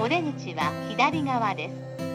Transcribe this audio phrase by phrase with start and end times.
[0.00, 1.72] お出口は左側です。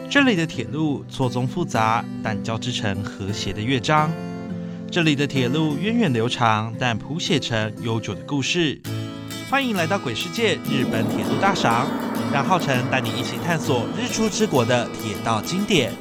[0.10, 4.12] 这里的铁路错综复杂，但交织成和谐的乐章。
[4.92, 8.82] 这里的铁路源远流长，但谱写成悠久的故事。
[9.50, 11.88] 欢迎来到鬼世界日本铁路大赏，
[12.34, 15.94] 让浩辰带你一起探索日出之国的铁道经典。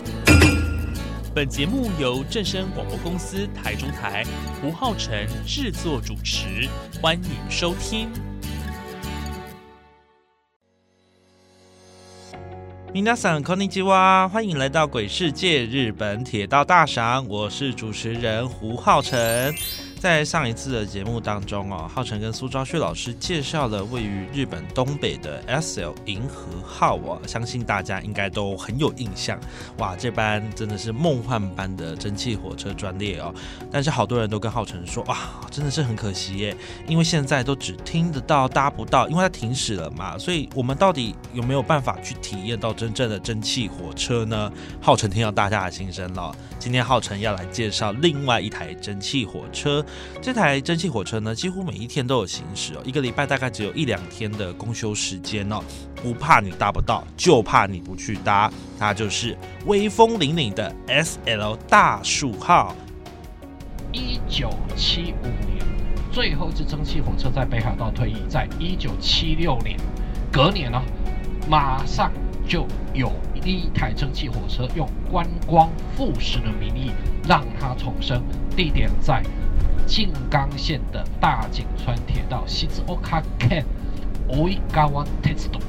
[1.33, 4.25] 本节目由正声广播公司台中台
[4.61, 6.69] 胡浩辰制作主持，
[7.01, 8.09] 欢迎收听。
[12.95, 19.55] 皆さんこんにちは，欢迎来到鬼世界日本铁道大赏，我是主持人胡浩辰。
[20.00, 29.40] 在上一次的节目当中哦，浩辰跟苏昭旭老师介绍了位于日本东北的 S L 银河号哦，相信大家应该都很有印象。
[29.78, 33.34] 哇，这班真的是梦幻般的蒸汽火车专列哦。
[33.72, 35.18] 但是好多人都跟浩辰说，哇，
[35.50, 40.18] 真的是很可惜耶，因为现在都只听得到搭不到，因为它停驶了嘛。
[40.18, 44.52] 所以我们到底有没有办法去体验到真正的蒸汽火车呢？
[44.80, 46.36] 浩辰听到大家的心声了。
[46.60, 49.85] 今天浩辰要来介绍另外一台蒸汽火车。
[50.22, 55.60] 这台蒸汽火车呢，几乎每一天都有行驶哦，一个礼拜大概只有一两天的公休时间哦。
[56.02, 58.52] 不怕你搭不到，就怕你不去搭。
[58.78, 62.76] 它就是威风凛凛的 S L 大树号。
[63.92, 65.66] 一九七五年，
[66.12, 69.80] 最后一支蒸汽火车在北海道退役，在一九七六年，
[70.32, 70.82] 隔年呢，
[71.50, 72.12] 马上
[72.48, 73.12] 就有
[73.44, 76.92] 一台蒸汽火车用观光复驶的名义
[77.28, 78.22] 让它重生，
[78.56, 79.24] 地点在。
[79.86, 83.64] 静冈县的大井川铁道西之 Oka Ken
[84.28, 85.60] Oigawa t e t s o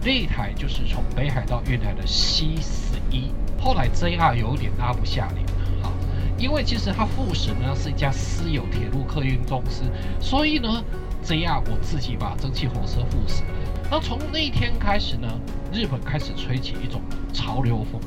[0.00, 3.30] 这一台就是从北海道运来的 C 十一。
[3.58, 5.46] 后来 JR 有点拉不下脸，
[5.82, 5.90] 哈，
[6.36, 9.84] 因为其实它富士呢是一家私有铁路客运公司，
[10.20, 10.84] 所以呢
[11.24, 13.42] JR 我自己把蒸汽火车富士。
[13.90, 15.28] 那从那一天开始呢，
[15.72, 17.00] 日本开始吹起一种
[17.32, 17.98] 潮流风，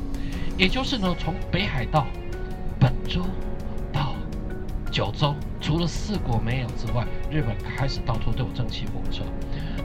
[0.56, 2.06] 也就是呢从北海道、
[2.78, 3.24] 本州。
[4.98, 9.22] 九州除了四国没有之外，日本开始到处都有蒸汽火车。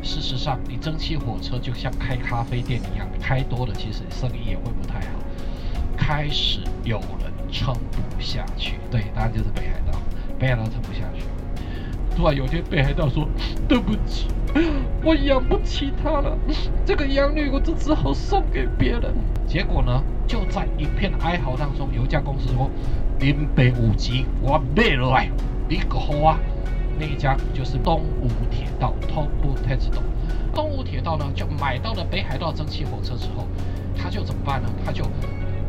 [0.02, 5.20] 事实上，你蒸汽火车就像开咖啡店一样，开多了其实生意也会不太好。
[5.96, 10.00] 开始有人撑不下去，对，当然就是北海道，
[10.40, 11.24] 北海道撑不下去。
[12.18, 13.30] 突然有一天，北海道说
[13.70, 14.26] ：“对不起，
[15.04, 16.36] 我养不起它了，
[16.88, 19.14] 这个养女我就只好送给别人。”
[19.46, 22.68] 结果呢，就在一片哀嚎当中，有一家公司说。
[23.20, 25.30] 林北五级，我买来，
[25.70, 26.38] 你个好啊！
[27.00, 30.04] 那一家就是东武铁道 （Tobu t e t s d o
[30.54, 33.48] 东武铁道呢，就买到了北海道蒸汽火车之后，
[33.96, 34.70] 他就怎么办呢？
[34.86, 35.06] 他就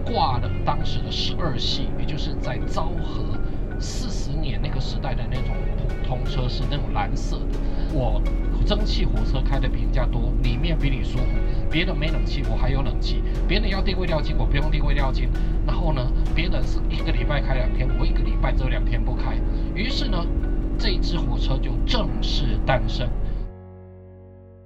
[0.04, 3.38] 挂了当时的十二系，也就是在昭和
[3.78, 7.58] 四十年那个时代的那种普通车，是那种蓝色的。
[7.92, 8.20] 我
[8.64, 11.24] 蒸汽火车开的比人家多，里面比你舒服。
[11.70, 13.22] 别人没冷气，我还有冷气。
[13.46, 15.28] 别人要定位料金，我不用定位料金。
[15.66, 19.36] 然后呢，别人是一个礼拜开两天，我一个礼拜只有两天不开。
[19.74, 20.24] 于是呢，
[20.78, 23.08] 这一支火车就正式诞生。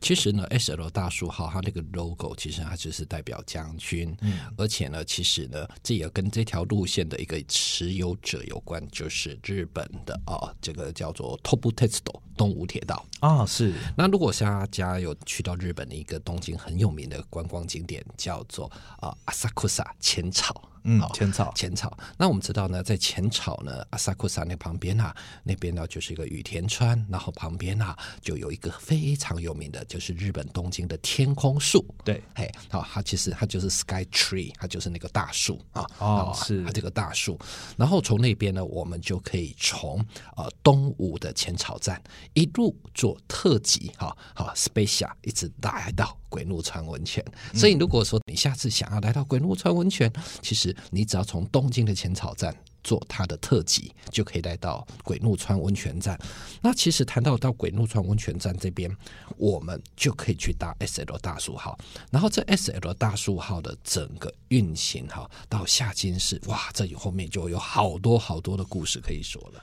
[0.00, 13.74] 其实呢，S L 大树号它那个 logo 其实它就是代表将军，嗯，而且呢，其实呢，这也跟这条路线的一个持有者有关，就是日本的啊，这个叫做 Tobu Tetsudo 东武铁道啊，是。
[13.96, 18.70] 那如果大家有去到日本的一个东京很有名的观光景点，叫做
[19.00, 20.62] 啊阿萨库萨浅草。
[20.90, 21.94] 嗯，浅草，浅草。
[22.16, 31.84] 那我们知道呢，在浅草呢，阿萨库萨那旁边啊，那边呢就是一个羽田川，然后旁边啊就有一个非常有名的，就是日本东京的天空树。
[32.02, 35.86] 对，嘿，好，它其实它就是 Sky Tree，它就是那个大树啊。
[35.98, 37.38] 哦，是它这个大树。
[37.76, 40.02] 然后从那边呢，我们就可以从
[40.36, 46.17] 呃东武的浅草站一路做特急，哈，好 Spacia 一直来到。
[46.28, 47.24] 鬼怒川温泉，
[47.54, 50.12] 所以如果说你下次想要来到鬼怒川温泉，
[50.42, 52.54] 其实你只要从东京的浅草站
[52.84, 56.18] 坐它的特急，就可以来到鬼怒川温泉站。
[56.62, 58.94] 那其实谈到到鬼怒川温泉站这边，
[59.36, 61.78] 我们就可以去搭 S L 大树号。
[62.10, 69.62] 然后这 S L 大树号的整个运行哈，到下金市，哇，这里后面就有好多好多的故事可以说了。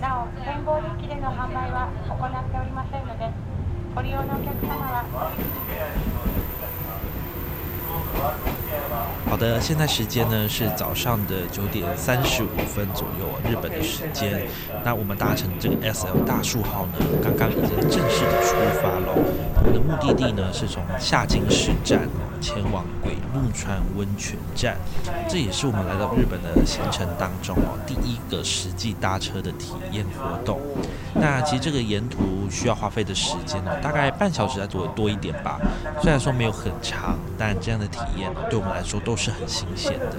[0.00, 3.30] なお展望デッキでの販売は行っておりませんので
[3.94, 5.04] ご利用のお客様は
[9.28, 14.46] 好的，现在时间呢是早上的九点三十五分左右，日本的时间。
[14.84, 16.92] 那我们搭乘这个 S L 大树号呢，
[17.22, 19.14] 刚刚已经正式的出发了。
[19.56, 22.00] 我们的目的地呢是从下京市站
[22.39, 24.77] 前往鬼怒川温泉站，
[25.29, 30.59] 这也是我们来到日本的行程当中哦第一个实际搭车的体验活动。
[31.13, 35.59] 那其实这个沿途需要花费的时间哦，大概半小时再多多一点吧。
[36.01, 40.15] 虽然说没有很长，但这样的体验对我们来说都是很新鲜的。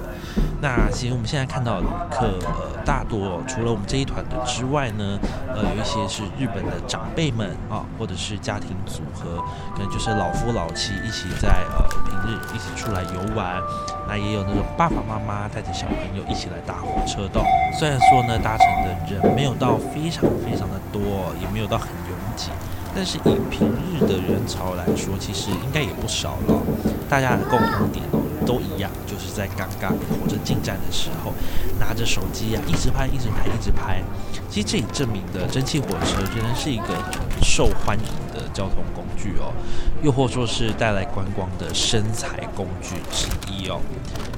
[0.61, 5.17] 那其实我们现在看到的旅客，呃，大多除了我们这一团的之外呢，
[5.47, 9.41] 呃，有一些是日本的长辈们啊，或者是家庭组合，
[9.73, 13.61] 可能就是老夫老妻一起在呃平日一起出来游玩。
[14.07, 17.39] 那也有那种爸爸妈妈带着小朋友一起来搭火车的。
[17.77, 22.49] 虽然说呢，搭乘的人没有到非常非常的多，也没有到很拥挤。
[22.95, 26.59] 但是以平日的人潮来说，其实应该也不少了。
[27.07, 31.31] 大家的共同点哦，都一样，就是在刚刚火车进站的时候，
[31.79, 34.01] 拿着手机啊，一直拍，一直拍，一直拍。
[34.49, 39.53] 其实这也证明的蒸汽火车仍然是一个很受欢迎的交通工具哦，
[40.01, 43.79] 又或说是带来观光的身材工具之一哦。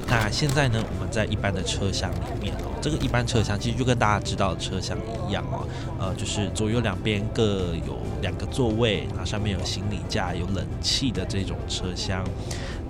[0.06, 4.98] 那现在呢，我们在一般的车厢里面哦，这个一般车厢其实就跟大家知道的车厢
[5.28, 5.64] 一样哦，
[6.00, 12.24] 呃，就是左右两边各有两个座位，然后上面有行李架、有冷气的这种车厢。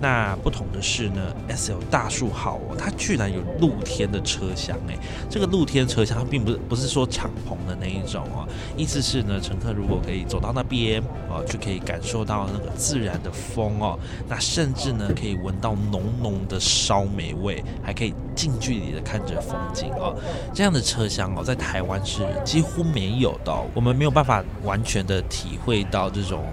[0.01, 4.97] 那不同的是呢，S L 大树号哦，它居然有露天的车厢诶，
[5.29, 8.45] 这个露天车厢并不是不是说敞篷的那一种哦，
[8.75, 13.97] 意思是呢，乘客如果可以走到那边哦，就可以感受到那个自然的风哦，
[14.27, 19.82] 那甚至呢可以闻到浓浓的烧煤味，还可以近距离的看着风景。
[19.91, 20.15] 哦，
[20.53, 26.43] 这样的车厢哦，在台湾是几乎没有的，我们没有办法完全的体会到这种。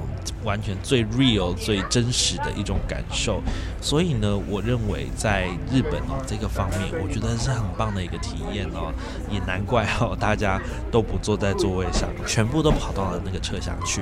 [0.43, 3.43] 完全最 real、最真实的一种感受，
[3.83, 8.91] 所以呢，我认为在日本哦这个方面，我觉得是很棒的一个体验哦，
[9.31, 10.59] 也难怪哦，大家
[10.91, 14.01] 都不坐在座位上，全部都跑到了那个车厢去。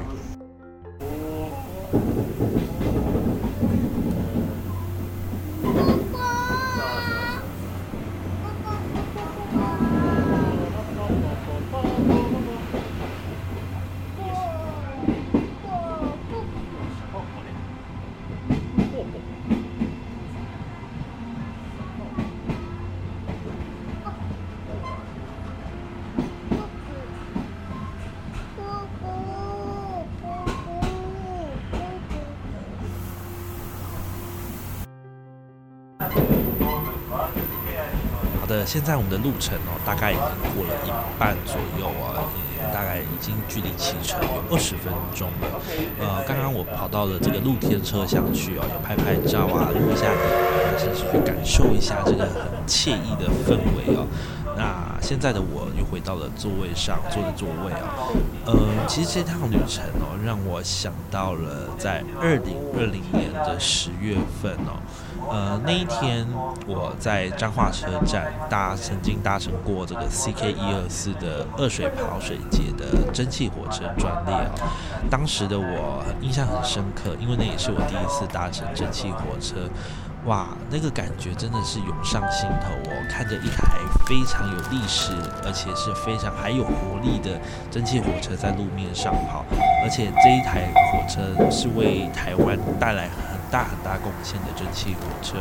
[38.68, 42.20] 现在我们的路程哦，大概已经过了一半左右啊，
[42.52, 45.48] 也大概已经距离启程有二十分钟了。
[45.98, 50.20] 呃，刚刚我跑到了这个露天车厢去哦，有拍拍照啊，录一下影，
[50.76, 54.04] 甚至去感受一下这个很惬意的氛围哦。
[55.08, 57.80] 现在的我又回到了座位上，坐的座位啊。
[58.44, 58.54] 呃，
[58.86, 64.76] 其实这趟旅程哦，让我想到了在二零二零年的十月份哦。
[65.30, 66.26] 呃，那一天
[66.66, 74.52] 我在彰化车站搭，曾经搭乘过这个 CK 一二四的二水跑水节的蒸汽火车专列啊。
[75.08, 79.56] 当时的我印象很深刻，因为那也是我第一次搭乘蒸汽火车。
[80.26, 83.06] 哇，那个感觉真的是涌上心头哦！
[83.08, 85.12] 看着一台非常有历史，
[85.44, 89.44] 而且是非常还有活力的蒸汽火车在路面上跑，
[89.82, 93.08] 而且这一台火车是为台湾带来。
[93.50, 95.38] 大很大贡献的蒸汽火车，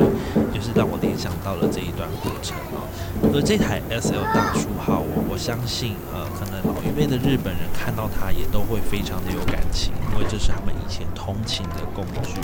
[0.53, 2.87] 就是让我联想到了这一段过程哦。
[3.33, 12.39] 而这台 S L 大树号，我我相信，呃，可能老一辈的日本人看到它也都会非常的有感情，因为这是他们以前通勤的工具。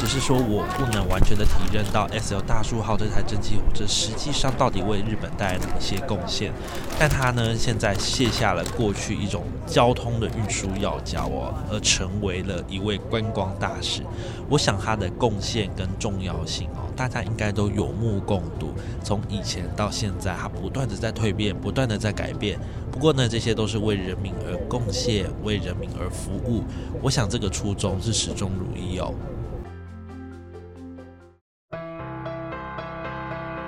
[0.00, 6.52] 只是说我不能完全的体认到 S L 大树号这台蒸汽火车实际上到底为日本带来哪些贡献，
[6.98, 14.02] 但它呢现在卸下了过去一种交通的运输要角哦，而成为了一位观光大使。
[14.48, 14.96] 我想它。
[15.17, 18.73] 贡献跟重要性哦，大家应该都有目共睹。
[19.03, 22.59] 从以前到现在，它不断的在蜕变，不断的在改变。
[22.91, 26.63] 不过呢，这些都是为人民而贡献，为人民而服务。
[27.01, 29.13] 我想这个初衷是始终如一哦。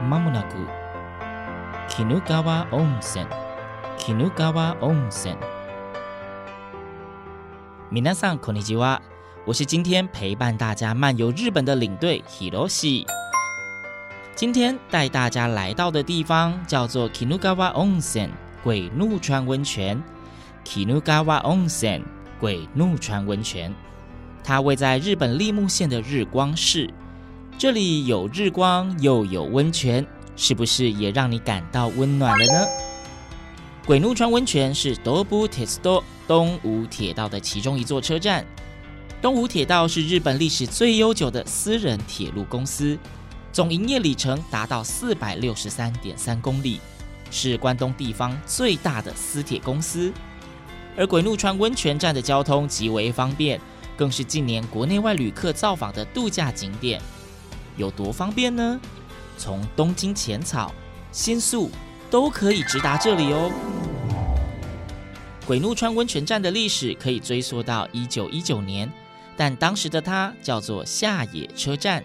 [0.09, 0.55] まもなく
[1.89, 3.27] 鬼怒川温泉、
[3.97, 5.38] 鬼怒川温泉。
[7.91, 9.01] 皆さんこんにちは。
[9.46, 13.04] 我是今天陪伴大家漫游日本的领队 Hiroshi。
[14.34, 18.30] 今天带大家来到的地方叫做 Kinugawa Onsen
[18.62, 20.02] 鬼怒川温泉。
[20.64, 22.00] Kinugawa Onsen
[22.40, 23.70] 鬼怒川温泉，
[24.42, 26.88] 它位在日本立木县的日光市。
[27.58, 32.66] 这里有日光又有温泉，是不是也让你感到温暖了呢？
[33.84, 38.46] 鬼怒川温泉是 Dobu Testo 东武铁道的其中一座车站。
[39.24, 42.98] 东武铁道是日本历史最悠久的私人铁路公司，
[43.54, 46.78] 总营业里程达到四百六十三点三公里，
[47.30, 50.12] 是关东地方最大的私铁公司。
[50.94, 53.58] 而鬼怒川温泉站的交通极为方便，
[53.96, 57.00] 更是近年国内外旅客造访的度假景点。
[57.78, 58.78] 有多方便呢？
[59.38, 60.70] 从东京浅草、
[61.12, 61.70] 新宿。
[62.10, 63.50] 都可以直达这里哦。
[65.46, 68.88] 鬼怒川温泉站的历史可以追溯到一九一九年，
[69.36, 72.04] 但当时的它叫做下野车站，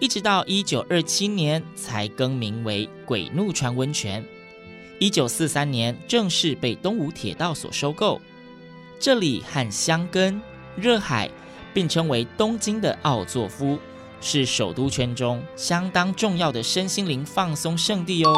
[0.00, 4.24] 一直到一九二七年才更名为鬼怒川温泉。
[4.98, 8.20] 一九四三年正式被东武铁道所收购。
[8.98, 10.40] 这里和箱根、
[10.74, 11.30] 热海
[11.74, 13.78] 并称为东京的奥作夫，
[14.22, 18.32] 是首都圈中相当重要的身心灵放松圣地哦。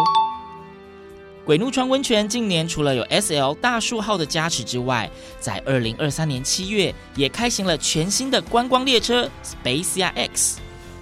[1.49, 10.59] 鬼怒川温泉近年除了有 S L 大树号的加持之外，在二零二三年七月也开行了全新的观光列车 Spacia X。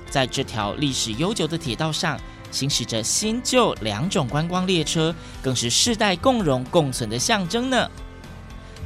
[0.09, 2.17] 在这条历史悠久的铁道上，
[2.53, 5.13] 行驶着新旧两种观光列车，
[5.43, 7.91] 更是世代共荣共存的象征呢。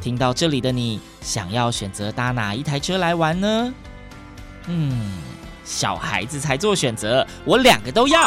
[0.00, 3.75] 听到这里的你，想要选择搭哪一台车来玩呢？
[4.67, 5.12] 嗯，
[5.62, 8.19] 小孩子才做选择，我两个都要。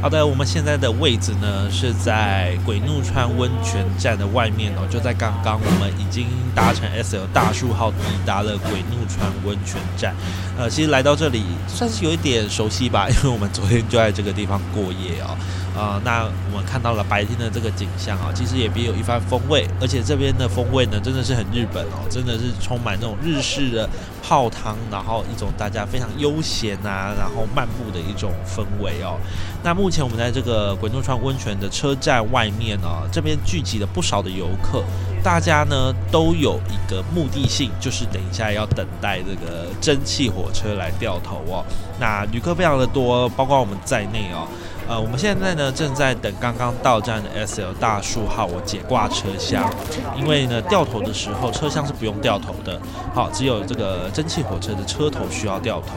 [0.00, 10.14] 好的，我们现在的位置呢是在鬼怒川温泉站的外面哦，就在刚刚我们已经搭乘 S L 大树号抵达了鬼怒川温泉站。
[10.56, 15.36] 呃，其实来到这里算是有一点熟悉吧，因为我们昨天就在这个地方过夜哦。
[15.78, 19.64] 啊，那我们看到了白天的这个景象啊，其实也别有一番风味。
[19.80, 23.88] 而且这边的风味呢，真的是很日本哦，真的是充满那种日式的
[24.20, 29.20] 泡汤，然后一种大家非常悠闲啊，然后漫步的一种氛围哦。
[29.62, 34.82] 那目前我们在这个鬼怒川温泉的车站外面呢，这边聚集了不少的游客，
[35.22, 41.64] 大家呢都有一个目的性，就是等一下要等待这个蒸汽火车来掉头哦。
[42.00, 44.48] 那旅客非常的多，包括我们在内哦。
[44.88, 49.70] 呃，我们现在呢正在等刚刚到站的 S L 大树号，我解挂车厢，
[50.16, 52.80] 因为呢掉头的时候车厢是不用掉头的，
[53.14, 55.96] 好，只有这个蒸汽火车的车头需要掉头。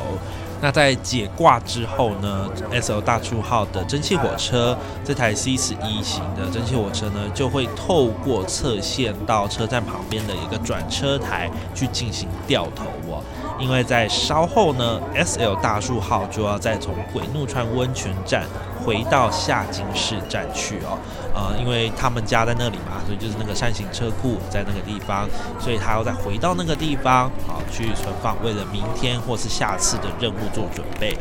[0.64, 13.24] 那在解挂之后呢，S L 大树号的蒸汽火车这台 C 十一型的蒸汽火车呢，就会透过侧线到车站旁边的一个转车台去进行掉头哦。
[13.58, 18.44] 因为在稍后呢，S L 大树号就要再从鬼怒川温泉站。
[18.84, 20.98] 回到下京市站去哦，
[21.34, 25.28] 呃，因为他们家在那里嘛，所以就是那个山形车库在那个地方，
[25.60, 31.18] 所以他要再回到那个地方，好去存放，为了明天或是下次的任务做准备。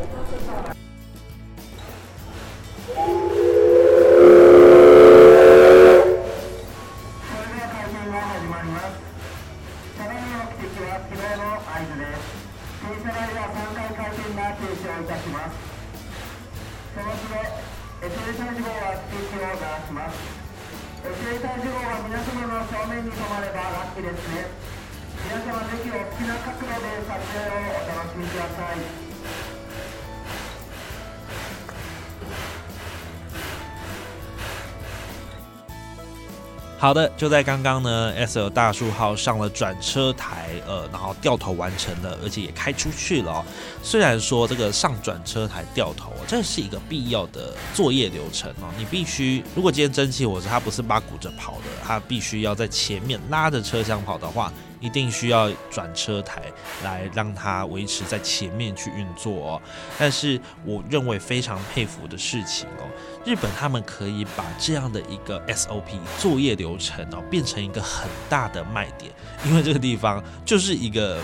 [36.91, 43.31] 好的，就在刚刚呢，S L 大树号上了转车台，呃，然后掉头完成了，而且也开出去了。
[43.31, 43.45] 哦
[43.81, 48.67] 虽然说这个上转车台掉头，这是一个必要的作业流程哦。
[48.77, 54.51] 你必须，如果今天蒸汽火车它不是把鼓着跑的，它必须要在前面拉着车厢跑的话。
[54.81, 56.43] 一定需要转车台
[56.83, 59.61] 来让它维持在前面去运作哦。
[59.97, 62.83] 但是我认为非常佩服的事情哦，
[63.23, 69.11] 日本他们可以把这样的一个 SOP 作业流程哦变成一个很大的卖点，
[69.45, 71.19] 因为这个地方就是一个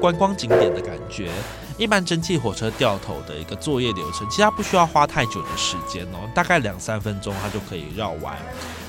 [0.00, 1.30] 观光景点的感觉。
[1.76, 8.36] 一般蒸汽火车掉头的一个作业流程，其实它不需要花太久的时间哦，大概两三分钟它就可以绕完。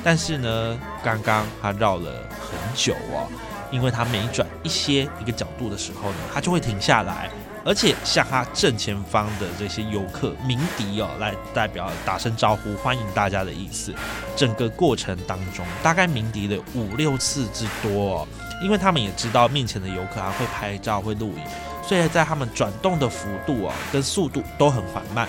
[0.04, 3.28] 但是呢，刚刚它绕了很久哦。
[3.72, 7.30] 因为它每转一些一个角度的时候呢，它就会停下来，
[7.64, 13.94] 而且向它正前方的这些游客鸣笛哦，来代表打声招呼，欢迎大家的意思。
[14.36, 18.28] 整个过程当中，大概鸣笛了五六次之多哦，
[18.64, 21.44] 因为他们也知道面前的游客啊会拍照、会录影，
[21.82, 25.28] 所以在他们转动的幅度啊跟速度都很缓慢。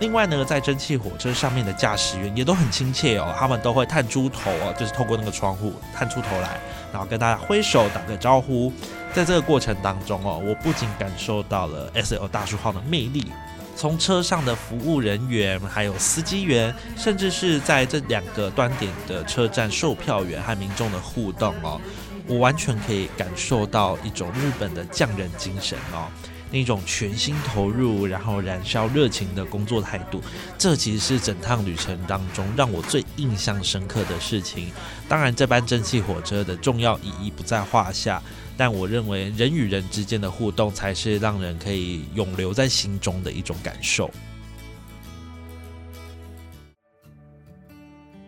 [0.00, 6.58] 另外呢，在蒸汽火车上面的驾驶员也都很亲切哦，他们都会探出头哦，就是透过那个窗户探出头来。
[6.94, 8.72] 然后跟大家挥手打个招呼，
[9.12, 13.32] 在这个过程当中哦，我不仅感受到了 S L 大叔号的魅力，
[13.74, 21.80] 从车上的服务人员，还有司机员，甚至是在这两个端点的车站售票员和民众的互动哦，
[22.28, 26.06] 我完全可以感受到一种日本的匠人精神哦。
[26.54, 30.22] 那种全心投入，然后燃烧热情的工作态度，
[30.56, 34.70] 这其实是整趟旅程当中让我最印象深刻的事情。
[35.08, 38.22] 当然，这班蒸汽火车的重要意义不在话下，
[38.56, 44.08] 但我认为人与人之间的互动才是让人可以永留在心中的一种感受。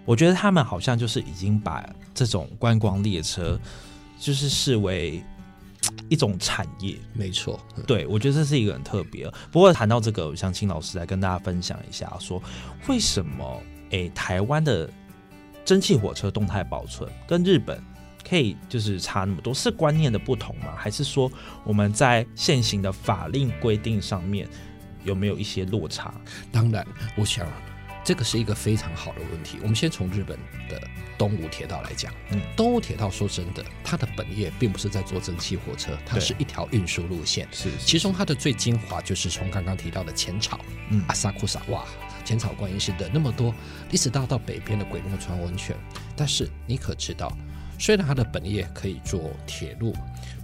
[0.04, 3.56] 我觉得他们好像就是已经把这种观光列车，
[4.18, 5.23] 就是视为。
[6.09, 9.31] 一种产业，没错，对我觉得这是一个很特别。
[9.50, 12.43] 不过谈到这个，我想请老师来跟大家分享一下，说
[12.88, 14.88] 为什么诶台湾的
[15.64, 17.83] 蒸汽火车动态保存跟日本
[18.28, 19.52] 可以就是差那么多？
[19.52, 20.75] 是观念的不同吗？
[20.76, 21.31] 还是说
[21.64, 24.49] 我们在现行的法令规定上面
[25.05, 26.14] 有没有一些落差？
[26.52, 27.47] 当然，我想。
[28.07, 29.59] 这个是一个非常好的问题。
[29.63, 30.81] 我们先从日本的
[31.19, 37.49] 东武铁道来讲，嗯，东武铁道说真的，它的本业并不是在做蒸汽火车，它是一条运输路线。
[37.51, 40.61] 是，其中它的最精华就是从刚刚提到的浅草，
[40.91, 41.85] 嗯，阿萨库萨，哇，
[42.25, 43.53] 浅草观音寺的那么多，
[43.91, 45.77] 一直到到北边的鬼怒川温泉。
[46.15, 47.37] 但是你可知道，
[47.77, 49.93] 虽然它的本业可以做铁路、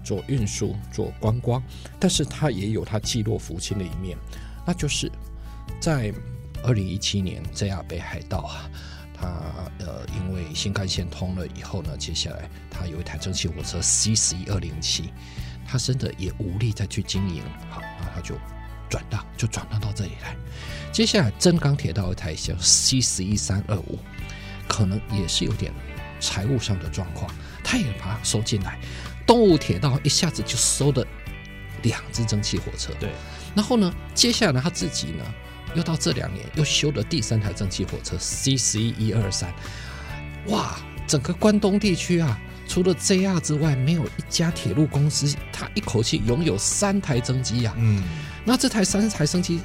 [0.03, 1.63] 做运输、做观光，
[2.01, 4.19] 但是它也有它济弱扶倾的一面，
[4.67, 5.09] 那就是
[5.81, 6.13] 在。
[6.63, 8.71] 二零一七年，JR 北海道啊，
[9.15, 9.27] 它
[9.79, 15.13] 呃因为新干线通了以后呢，接下来它有一台蒸汽火车 C 十一二零七，
[15.67, 18.37] 它真的也无力再去经营，好，那它就
[18.89, 20.37] 转让，就转让到这里来。
[20.93, 23.99] 接下来真钢铁道一台叫 C 十一三二五，
[24.69, 25.73] 可能也是有点
[26.21, 27.29] 财务上的状况，
[27.65, 28.79] 它也把它收进来。
[29.27, 31.07] 动物铁道一下子就收了
[31.83, 33.11] 两只蒸汽火车，对，
[33.55, 35.25] 然后呢，接下来他自己呢？
[35.75, 39.53] 又到这两年，又修了第三台蒸汽火车 C 十一一二三，
[40.49, 40.79] 哇！
[41.05, 47.75] 整个关东地区啊，除了 JR 之外，没有一家铁路公司，它一口气拥有三台蒸机呀。
[47.77, 48.03] 嗯，
[48.45, 49.61] 那这台三台蒸机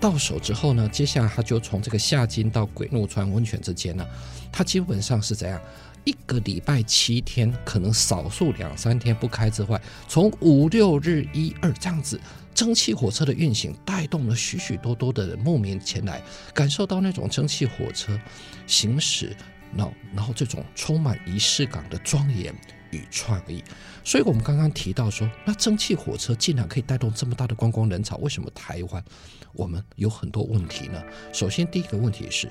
[0.00, 4.04] 到手之后呢，接下来它就从这个下津到鬼怒川温泉之间呢，
[4.50, 5.60] 它基本上是怎样？
[6.04, 12.18] 一个礼拜七天，可能少数两三天不开之外，从五六日一二这样子。
[12.54, 18.18] 蒸汽火车的运行带动了许许多多的人慕名前来，感受到那种蒸汽火车
[18.66, 19.34] 行驶，
[19.76, 22.54] 然后然后这种充满仪式感的庄严
[22.90, 23.62] 与创意。
[24.04, 29.04] 所以我们刚刚提到说，那蒸汽火车竟然可以带动这么大的观光人潮，为什么台湾
[29.52, 31.02] 我们有很多问题呢？
[31.32, 32.50] 首先第一个问题是，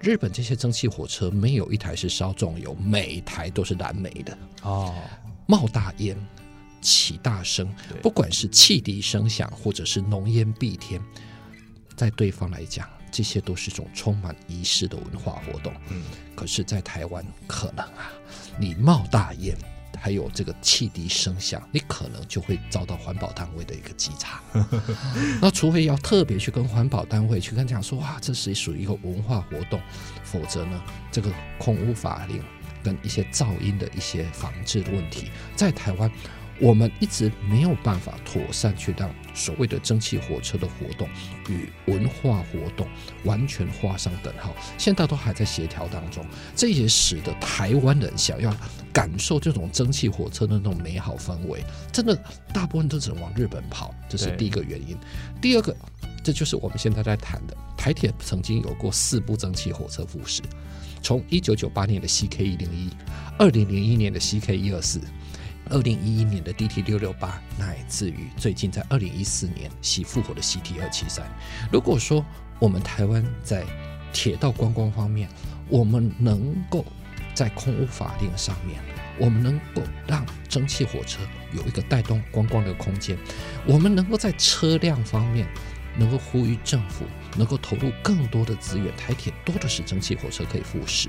[0.00, 4.94] 日本这些蒸汽火车没有一台是烧重油，每一台都是燃煤的哦，
[5.46, 6.16] 冒大烟。
[6.80, 11.00] 起大声，不管是汽笛声响，或者是浓烟蔽天，
[11.96, 15.72] 在对方来讲，这些都是一种充满仪式的文化活动。
[15.90, 16.02] 嗯，
[16.36, 18.12] 可是，在台湾，可能啊，
[18.58, 19.56] 你冒大烟，
[19.98, 24.40] 还有这个汽笛声响，你可能就会遭到环保单位的一个稽查。
[25.42, 29.80] 那除非要特别去跟环保单位去跟讲说，哇，这是属于一个文化活动，
[30.22, 32.42] 否则呢，这个空污法令
[32.82, 36.10] 跟一些噪音的一些防治的问题，在台湾。
[36.60, 41.08] 我们一直没有办法妥善去让所谓的蒸汽火车的活动
[41.48, 42.86] 与文化活动
[43.24, 46.24] 完全画上等号，现在都还在协调当中。
[46.56, 48.52] 这也使得台湾人想要
[48.92, 52.16] 感受这种蒸汽火车的那种美好氛围，真的
[52.52, 54.96] 大部分都只能往日本跑，这是第一个原因。
[55.40, 55.76] 第二个，
[56.24, 60.42] 这就是我们现在在谈的台铁曾经有过四部蒸汽火车复驶，
[61.02, 62.90] 从一九九八年的 CK 一零一，
[63.38, 65.00] 二零零一年的 CK 一二四。
[65.70, 71.26] 二零一一年的 DT 六六八，乃至于最近在二零一四年喜复活的 CT 二七三。
[71.70, 72.24] 如果说
[72.58, 73.64] 我们台湾在
[74.12, 75.28] 铁道观光方面，
[75.68, 76.84] 我们能够
[77.34, 78.80] 在空污法令上面，
[79.18, 81.20] 我们能够让蒸汽火车
[81.52, 83.16] 有一个带动观光的空间，
[83.66, 85.46] 我们能够在车辆方面。
[85.96, 87.04] 能够呼吁政府
[87.36, 91.08] 能够投入更多的资源，台铁多的是蒸汽火车可以复驶。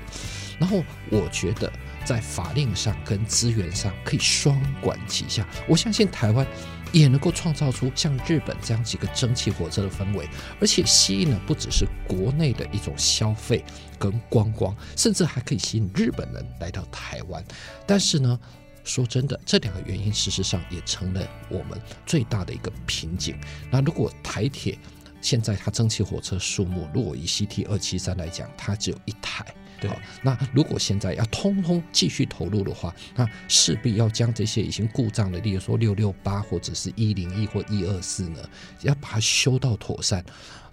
[0.58, 1.72] 然后我觉得
[2.04, 5.46] 在法令上跟资源上可以双管齐下。
[5.68, 6.46] 我相信台湾
[6.92, 10.28] 也能够创造出像日本这样几个蒸汽火车的氛围，
[10.60, 13.64] 而且吸引的不只是国内的一种消费
[13.98, 17.44] 跟观光，甚至还可以吸引日本人来到台湾。
[17.86, 18.38] 但是呢？
[18.82, 23.38] 说真的，这两个原因事实上也成了我们最大的一个瓶颈。
[23.70, 24.76] 那如果台铁
[25.20, 29.44] 现在它蒸汽火车数目，如果以 CT 二七三来讲，它只有一台，
[29.80, 29.90] 对
[30.22, 38.48] 那如果现在要通通继续投入的话，那势必要将这些已经故障的，例如说六六八或者是一零一或一二四呢，
[38.82, 40.24] 要把它修到妥善。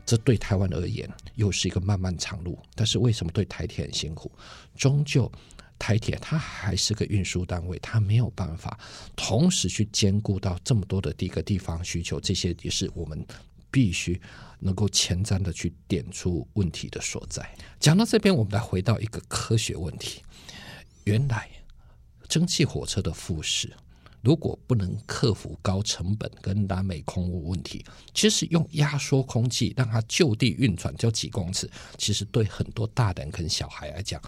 [0.05, 4.31] 这对台湾而言又是一个漫漫长路，但是为什么对台铁很辛苦？
[4.73, 5.29] 终究
[5.77, 8.79] 台铁它还是个运输单位，它没有办法
[9.17, 13.21] 同时去兼顾到这么多的第一个地方需求，这些也是我们
[13.69, 14.19] 必须
[14.59, 17.47] 能够前瞻的去点出问题的所在。
[17.79, 20.21] 讲到这边，我们来回到一个科学问题：
[21.03, 21.49] 原来
[22.27, 23.73] 蒸汽火车的复式。
[24.23, 34.19] 如果不能克服高成本跟南美空污问题，其实用压缩空气让它就地运转就几公尺，其实对很多大人跟小孩来讲，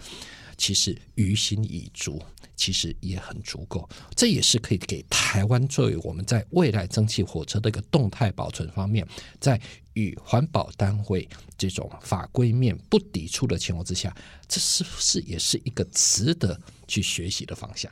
[0.60, 2.22] 其实于心已足，
[2.54, 3.88] 其实也很足够。
[4.14, 9.08] 这也是可以给台湾作为我们在未来蒸汽火车的一个动态保存方面，
[9.40, 9.58] 在
[9.94, 14.14] 与环保单位这种法规面不抵触的情况之下，
[14.46, 17.90] 这是不是也是一个值得去学习的方向？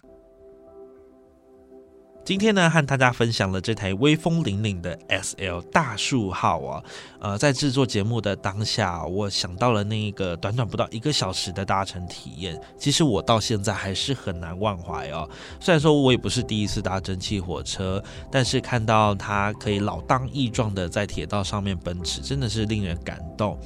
[2.25, 6.85] 今天呢，和大家分享了这台威风凛凛的 S L 大树号啊，
[7.21, 15.27] 呃，在制作节目的当下，我想到了那个短短不到一个小时的搭乘体验，其实我到现在还是很难忘怀哦。
[15.59, 23.59] 虽然说我也不是第一次搭蒸汽火车，但是看到它可以老当益壮的在铁道上面奔驰，真的是令人感动。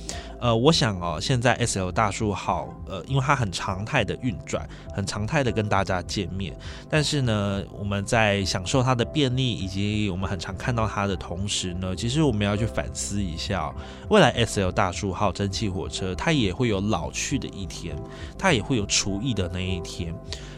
[0.42, 6.52] 呃，我想哦，现在 S L 大树号，呃，因为它很常态的运转，很常态的跟大家见面，
[6.90, 13.72] 但是呢，我们在享受它的便利，以及我们很常看到它的同时呢，其实我们要去反思一下，
[14.10, 17.96] 未来 S L 大树号蒸汽火车，它也会有老去的一天，
[18.36, 20.12] 它也会有除役的那一天。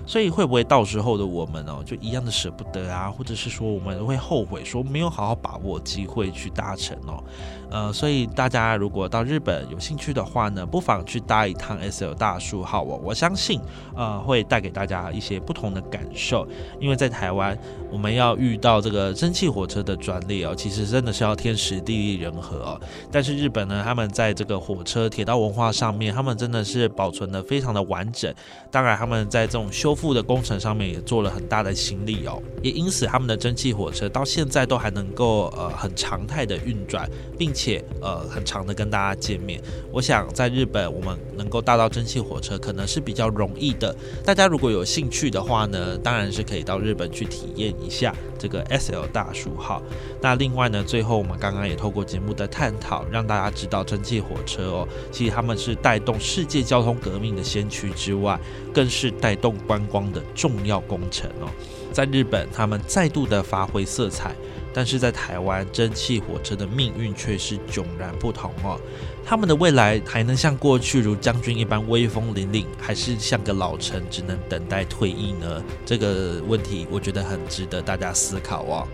[0.06, 7.22] 所以会不会到时候的我们哦，就一样的舍不得啊，或者是说我们会后悔说没有好好把握机会去搭乘哦，
[7.70, 13.60] 呃，所以大家如果到日本有兴趣的话呢，不妨去搭一趟 S L 大树号哦，我相信
[13.96, 16.46] 呃会带给大家一些不同的感受，
[16.78, 17.58] 因为在台湾
[17.90, 28.32] 我们要遇到这个蒸汽火车的专利哦，其实真的是要天时地利人和哦，但是日本呢，他们在这个火车铁道文化上面，他们真的是保存的非常的完整，
[28.70, 39.61] 当然他们在这种修复的工程上面也做了很大的心力哦，也因此他们的蒸汽火车到现在都还能够呃很常态的运转，并且呃很长的跟大家见面。
[39.92, 49.83] 我想在日本我们能够搭到蒸汽火车可能是比较容易的，大家如果有兴趣的话呢，当然是可以到日本去体验一下这个 S L 大叔号。
[50.20, 58.38] 那另外呢，最后我们刚刚也透过节目的探讨，让大家知道蒸汽火车哦，其实他们是带动世界交通革命的先驱之外，
[58.72, 59.54] 更是带动
[59.87, 61.49] 光的重要工程哦。
[61.92, 64.35] 在日本，他们再度的发挥色彩，
[64.73, 68.81] 但是在台湾，蒸汽火车的命运却是迥然不同哦。
[69.25, 75.62] 他们的未来还能像过去如将军一般威风凛凛，还是像个老臣只能等待退役呢？
[75.87, 78.87] 这个问题，我觉得很值得大家思考哦。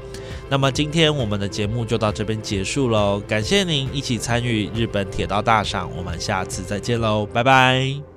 [0.51, 8.10] 那么今天我们的节目就到这边结束喽，感谢您一起参与日本铁道大赏，我们下次再见喽，拜拜。